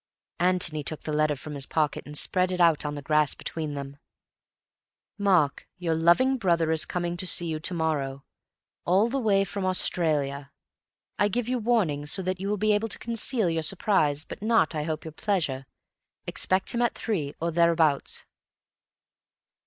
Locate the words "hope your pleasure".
14.85-15.67